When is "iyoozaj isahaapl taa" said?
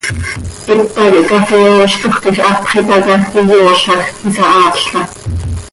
3.43-5.05